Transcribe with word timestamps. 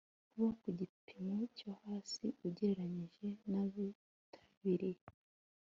kuba 0.33 0.49
ku 0.61 0.67
gipimo 0.79 1.37
cyo 1.57 1.69
hasi 1.83 2.25
ugereranyije 2.47 3.27
n 3.49 3.51
abitabiriye 3.63 5.05